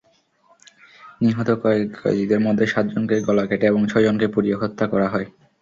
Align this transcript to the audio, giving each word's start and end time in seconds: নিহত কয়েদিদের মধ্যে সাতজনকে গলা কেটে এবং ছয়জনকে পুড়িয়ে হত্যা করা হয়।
নিহত 1.21 1.49
কয়েদিদের 1.63 2.39
মধ্যে 2.39 2.65
সাতজনকে 2.67 3.15
গলা 3.27 3.43
কেটে 3.45 3.65
এবং 3.67 3.81
ছয়জনকে 3.87 4.27
পুড়িয়ে 4.27 4.59
হত্যা 4.61 4.85
করা 4.87 5.07
হয়। 5.09 5.27